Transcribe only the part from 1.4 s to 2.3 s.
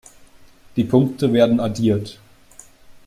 addiert.